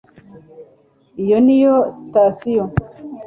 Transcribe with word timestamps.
iyo 1.23 1.37
niyo 1.45 1.75
sitasiyo 1.95 2.63